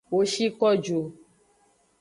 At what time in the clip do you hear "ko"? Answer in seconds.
0.57-0.67